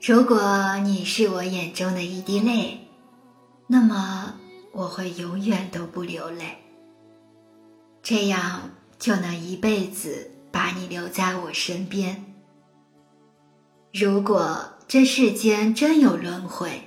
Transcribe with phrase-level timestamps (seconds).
[0.00, 2.86] 如果你是我眼中的一滴泪，
[3.66, 4.32] 那么
[4.72, 6.56] 我会永远都不流泪。
[8.00, 12.24] 这样就能一辈子把你留在我身边。
[13.92, 16.80] 如果这世间真有轮回，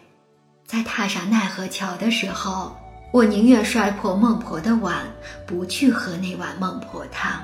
[0.65, 2.77] 在踏上奈何桥的时候，
[3.11, 5.05] 我宁愿摔破孟婆的碗，
[5.45, 7.43] 不去喝那碗孟婆汤。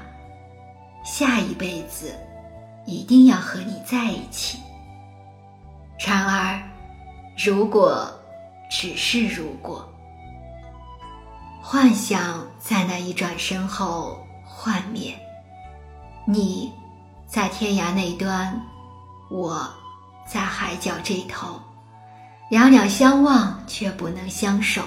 [1.04, 2.14] 下一辈子，
[2.86, 4.60] 一定要和你在一起。
[6.00, 6.62] 然而，
[7.38, 8.08] 如果
[8.70, 9.88] 只是如果，
[11.62, 15.14] 幻想在那一转身后幻灭，
[16.26, 16.72] 你
[17.26, 18.62] 在天涯那端，
[19.30, 19.68] 我
[20.26, 21.60] 在海角这头，
[22.50, 24.84] 两两相望却不能相守，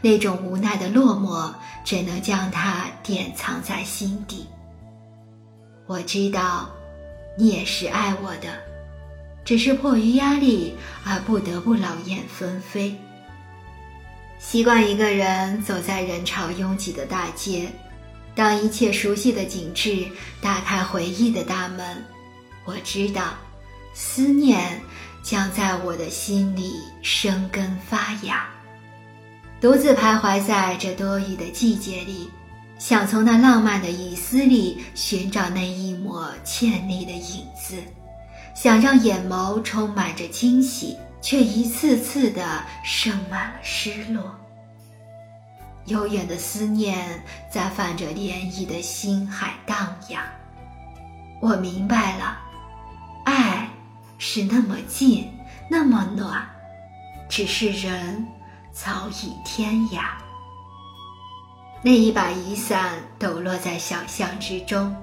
[0.00, 4.46] 那种无奈的落寞，只能将它典藏在心底。
[5.86, 6.68] 我知道，
[7.38, 8.71] 你也是爱我的。
[9.44, 12.96] 只是迫于压力而不得不劳燕分飞。
[14.38, 17.68] 习惯一个人走在人潮拥挤的大街，
[18.34, 20.06] 当一切熟悉的景致
[20.40, 22.04] 打开回忆的大门，
[22.64, 23.34] 我知道，
[23.94, 24.80] 思念
[25.22, 28.48] 将在我的心里生根发芽。
[29.60, 32.28] 独自徘徊在这多雨的季节里，
[32.80, 37.76] 想从那浪漫的雨丝里寻找那一抹倩丽的影子。
[38.54, 44.38] 想让眼眸充满着惊喜，却一次次的盛满了失落。
[45.86, 50.22] 悠远的思念在泛着涟漪的心海荡漾。
[51.40, 52.38] 我明白了，
[53.24, 53.68] 爱
[54.16, 55.28] 是那么近，
[55.68, 56.48] 那么暖，
[57.28, 58.24] 只是人
[58.70, 60.02] 早已天涯。
[61.82, 64.94] 那一把雨伞抖落在小巷之中，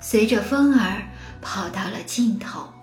[0.00, 1.00] 随着风儿
[1.40, 2.73] 跑到了尽头。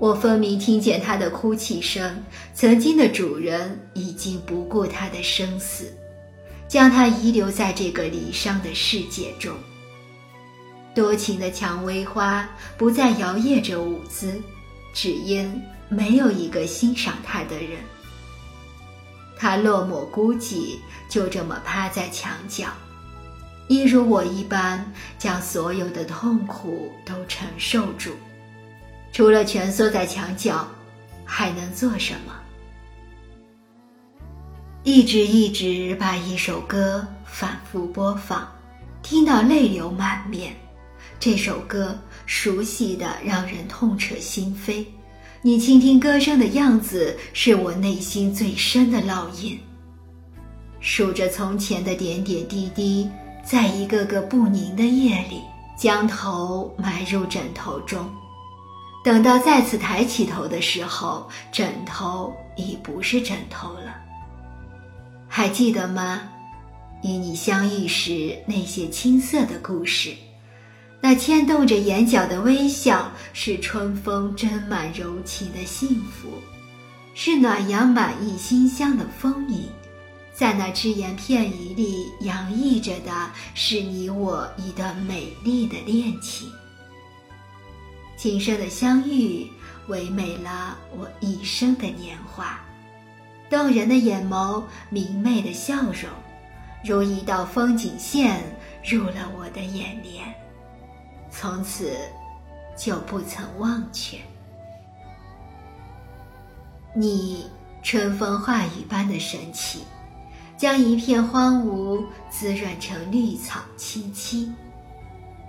[0.00, 2.24] 我分明听见他的哭泣声，
[2.54, 5.92] 曾经的主人已经不顾他的生死，
[6.66, 9.54] 将他遗留在这个离殇的世界中。
[10.94, 14.40] 多情的蔷薇花不再摇曳着舞姿，
[14.94, 17.78] 只因没有一个欣赏它的人。
[19.36, 20.78] 他落寞孤寂，
[21.10, 22.68] 就这么趴在墙角，
[23.68, 28.12] 一如我一般，将所有的痛苦都承受住。
[29.12, 30.66] 除了蜷缩在墙角，
[31.24, 32.34] 还能做什么？
[34.82, 38.48] 一直一直把一首歌反复播放，
[39.02, 40.54] 听到泪流满面。
[41.18, 44.86] 这首歌熟悉的让人痛彻心扉。
[45.42, 49.58] 你倾听歌声的样子，是我内心最深的烙印。
[50.80, 53.10] 数着从前的点点滴滴，
[53.44, 55.42] 在一个个不宁的夜里，
[55.76, 58.10] 将头埋入枕头中。
[59.02, 63.94] 等到再次抬起头的时候，枕头已不是枕头了。
[65.26, 66.22] 还记得吗？
[67.02, 70.14] 与你相遇时那些青涩的故事，
[71.00, 76.28] 那牵动着眼角的微笑，是春风斟满柔情的幸福，
[77.14, 79.64] 是暖阳满溢馨香的风雨。
[80.34, 86.50] 在那只言片语里洋溢着的，是你我一段美丽的恋情。
[88.22, 89.50] 今生的相遇，
[89.88, 92.60] 唯美了我一生的年华。
[93.48, 96.10] 动人的眼眸，明媚的笑容，
[96.84, 98.42] 如一道风景线
[98.84, 100.34] 入了我的眼帘，
[101.30, 101.96] 从此
[102.76, 104.18] 就不曾忘却。
[106.94, 107.46] 你
[107.82, 109.84] 春风化雨般的神奇，
[110.58, 114.52] 将一片荒芜滋润成绿草萋萋。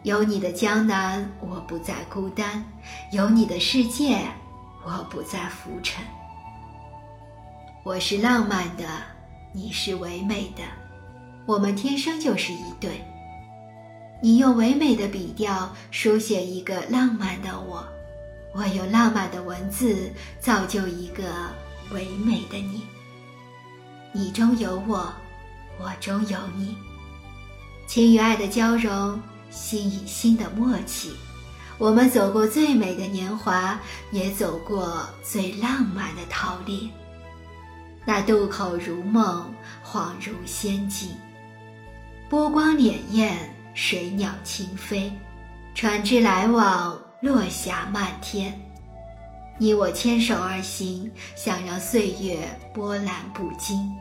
[0.03, 2.63] 有你的江南，我不再孤单；
[3.11, 4.19] 有你的世界，
[4.83, 6.03] 我不再浮沉。
[7.83, 8.83] 我是浪漫的，
[9.53, 10.63] 你是唯美的，
[11.45, 13.05] 我们天生就是一对。
[14.23, 17.87] 你用唯美的笔调书写一个浪漫的我，
[18.55, 21.23] 我用浪漫的文字造就一个
[21.91, 22.81] 唯美的你。
[24.11, 25.13] 你中有我，
[25.79, 26.75] 我中有你，
[27.85, 29.21] 情与爱的交融。
[29.51, 31.11] 心与心的默契，
[31.77, 33.79] 我们走过最美的年华，
[34.11, 36.89] 也走过最浪漫的桃恋。
[38.05, 39.53] 那渡口如梦，
[39.85, 41.09] 恍如仙境，
[42.29, 43.33] 波光潋滟，
[43.75, 45.11] 水鸟轻飞，
[45.75, 48.59] 船只来往，落霞漫天。
[49.59, 52.39] 你我牵手而行，想让岁月
[52.73, 53.91] 波澜不惊，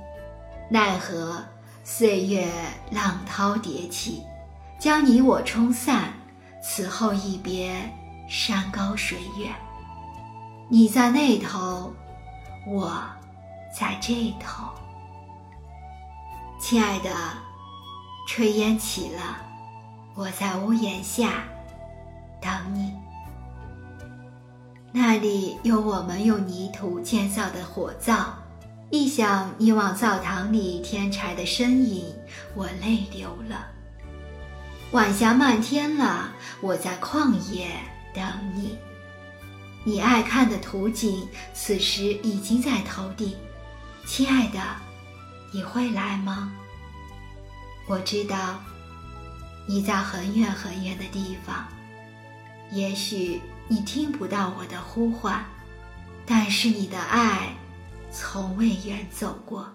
[0.70, 1.44] 奈何
[1.84, 2.48] 岁月
[2.90, 4.22] 浪涛迭起。
[4.80, 6.10] 将你我冲散，
[6.62, 7.70] 此后一别，
[8.26, 9.52] 山高水远。
[10.70, 11.92] 你在那头，
[12.66, 12.98] 我
[13.78, 14.64] 在这头。
[16.58, 17.14] 亲爱的，
[18.26, 19.36] 炊烟起了，
[20.14, 21.44] 我在屋檐下
[22.40, 22.94] 等你。
[24.92, 28.32] 那里有我们用泥土建造的火灶，
[28.88, 32.14] 一想你往灶堂里添柴的身影，
[32.54, 33.66] 我泪流了。
[34.92, 37.70] 晚霞漫天了，我在旷野
[38.12, 38.24] 等
[38.56, 38.76] 你。
[39.84, 43.36] 你爱看的图景，此时已经在头顶。
[44.04, 44.58] 亲爱的，
[45.52, 46.52] 你会来吗？
[47.86, 48.58] 我知道，
[49.64, 51.68] 你在很远很远的地方。
[52.72, 55.44] 也许你听不到我的呼唤，
[56.26, 57.54] 但是你的爱，
[58.10, 59.68] 从未远走过，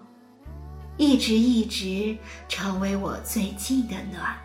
[0.98, 2.18] 一直一直
[2.50, 4.36] 成为我最近的暖，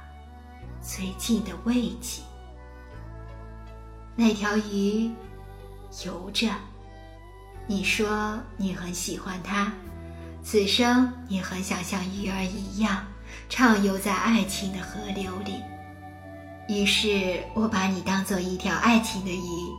[0.81, 2.21] 最近的慰藉。
[4.15, 5.11] 那条鱼。
[6.05, 6.47] 游着，
[7.67, 9.73] 你说你很喜欢它，
[10.41, 13.05] 此生你很想像鱼儿一样
[13.49, 15.61] 畅游在爱情的河流里。
[16.69, 19.73] 于是我把你当做一条爱情的鱼，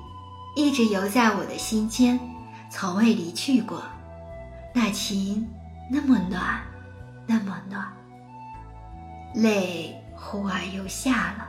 [0.54, 2.20] 一直游在我的心间，
[2.70, 3.82] 从未离去过。
[4.74, 5.48] 那情
[5.90, 6.60] 那么暖，
[7.26, 7.90] 那么暖，
[9.34, 11.48] 泪忽而又下了。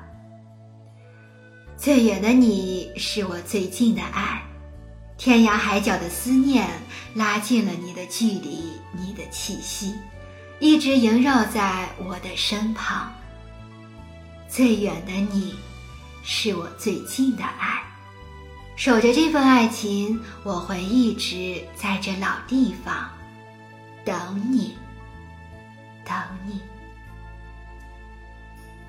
[1.77, 4.41] 最远的你是我最近的爱。
[5.17, 6.67] 天涯海角的思念
[7.13, 9.95] 拉近了你的距离，你的气息
[10.59, 13.13] 一直萦绕在我的身旁。
[14.47, 15.55] 最远的你，
[16.23, 17.81] 是我最近的爱，
[18.75, 23.09] 守着这份爱情，我会一直在这老地方
[24.03, 24.77] 等你，
[26.03, 26.61] 等你。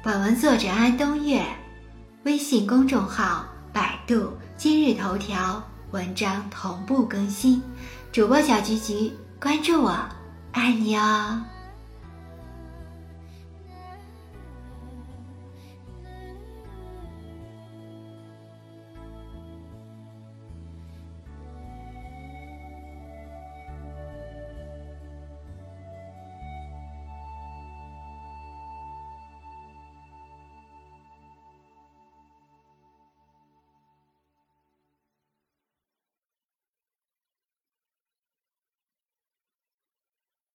[0.05, 1.43] 本文作者安东月，
[2.25, 5.65] 微信公众号：百度今日头条。
[5.93, 7.63] 文章同步更新，
[8.13, 9.97] 主播小菊菊，关注我，
[10.53, 11.41] 爱你哦。